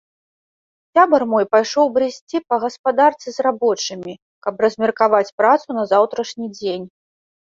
[0.97, 4.13] Сябар мой пайшоў брысці па гаспадарцы з рабочымі,
[4.47, 6.87] каб размеркаваць працу на заўтрашні дзень.